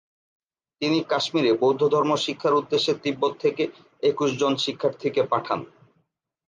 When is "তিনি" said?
0.81-0.97